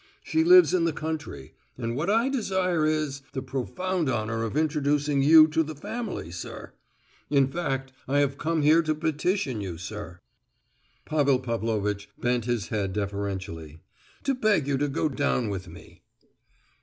She 0.23 0.43
lives 0.43 0.73
in 0.73 0.85
the 0.85 0.93
country; 0.93 1.53
and 1.77 1.95
what 1.95 2.09
I 2.09 2.27
desire 2.27 2.87
is, 2.87 3.21
the 3.33 3.43
profound 3.43 4.09
honour 4.09 4.41
of 4.43 4.57
introducing 4.57 5.21
you 5.21 5.47
to 5.49 5.61
the 5.61 5.75
family, 5.75 6.31
sir; 6.31 6.73
in 7.29 7.47
fact, 7.47 7.93
I 8.07 8.17
have 8.17 8.39
come 8.39 8.63
here 8.63 8.81
to 8.81 8.95
petition 8.95 9.61
you, 9.61 9.77
sir" 9.77 10.19
(Pavel 11.05 11.37
Pavlovitch 11.37 12.09
bent 12.19 12.45
his 12.45 12.69
head 12.69 12.93
deferentially)—"to 12.93 14.33
beg 14.33 14.67
you 14.67 14.79
to 14.79 14.87
go 14.87 15.07
down 15.07 15.49
with 15.49 15.67
me." 15.67 16.01